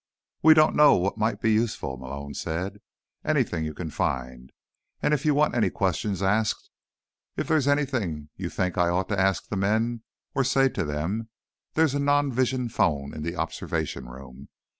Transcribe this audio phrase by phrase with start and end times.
[0.41, 2.79] "We don't know what might be useful," Malone said.
[3.23, 4.51] "Anything you can find.
[4.99, 9.47] And if you want any questions asked—if there's anything you think I ought to ask
[9.47, 10.01] the men,
[10.33, 14.49] or say to them—there's a non vision phone in the observation room.